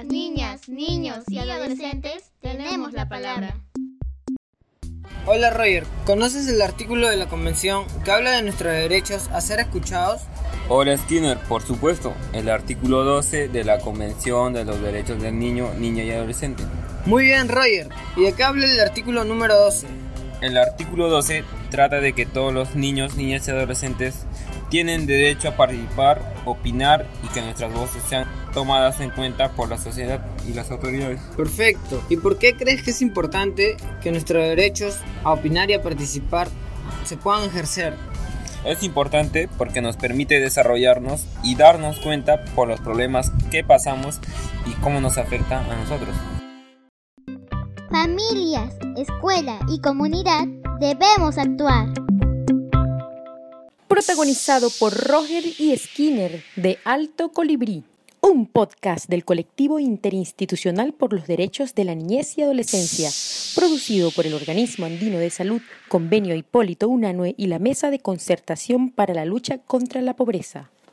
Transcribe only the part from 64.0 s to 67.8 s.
por el Organismo Andino de Salud, Convenio Hipólito Unanue y la